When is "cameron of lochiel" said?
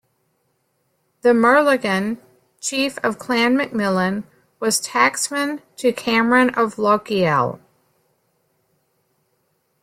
5.93-7.59